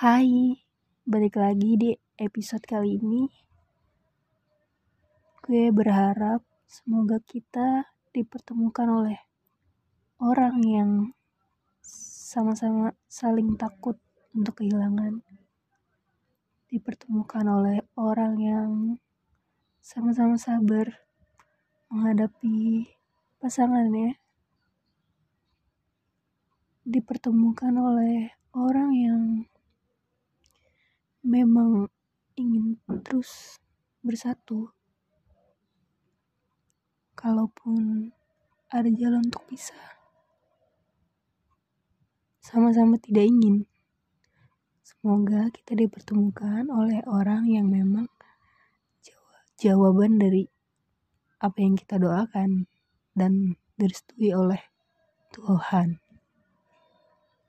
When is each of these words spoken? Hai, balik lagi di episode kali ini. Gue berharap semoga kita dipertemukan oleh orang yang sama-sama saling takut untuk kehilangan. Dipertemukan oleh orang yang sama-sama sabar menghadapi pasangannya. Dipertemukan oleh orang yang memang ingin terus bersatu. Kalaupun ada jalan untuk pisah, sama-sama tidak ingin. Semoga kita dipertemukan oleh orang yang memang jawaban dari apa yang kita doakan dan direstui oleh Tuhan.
Hai, 0.00 0.56
balik 1.04 1.36
lagi 1.36 1.76
di 1.76 1.92
episode 2.16 2.64
kali 2.64 2.96
ini. 2.96 3.28
Gue 5.44 5.68
berharap 5.68 6.40
semoga 6.64 7.20
kita 7.20 7.84
dipertemukan 8.08 8.88
oleh 8.88 9.20
orang 10.16 10.56
yang 10.64 10.90
sama-sama 11.84 12.96
saling 13.12 13.60
takut 13.60 14.00
untuk 14.32 14.64
kehilangan. 14.64 15.20
Dipertemukan 16.72 17.44
oleh 17.44 17.84
orang 18.00 18.40
yang 18.40 18.72
sama-sama 19.84 20.40
sabar 20.40 20.96
menghadapi 21.92 22.88
pasangannya. 23.36 24.16
Dipertemukan 26.88 27.76
oleh 27.76 28.32
orang 28.56 28.96
yang 28.96 29.44
memang 31.30 31.86
ingin 32.34 32.74
terus 33.06 33.62
bersatu. 34.02 34.74
Kalaupun 37.14 38.10
ada 38.66 38.90
jalan 38.90 39.22
untuk 39.22 39.46
pisah, 39.46 39.94
sama-sama 42.42 42.98
tidak 42.98 43.30
ingin. 43.30 43.70
Semoga 44.82 45.46
kita 45.54 45.78
dipertemukan 45.78 46.66
oleh 46.66 46.98
orang 47.06 47.46
yang 47.46 47.70
memang 47.70 48.10
jawaban 49.60 50.16
dari 50.16 50.48
apa 51.38 51.60
yang 51.60 51.76
kita 51.76 52.00
doakan 52.00 52.64
dan 53.12 53.60
direstui 53.76 54.32
oleh 54.32 54.60
Tuhan. 55.36 56.00